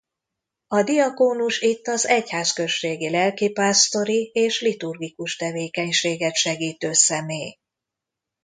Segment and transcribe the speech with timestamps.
[0.67, 7.57] A diakónus itt az egyházközségi lelkipásztori és liturgikus tevékenységet segítő személy.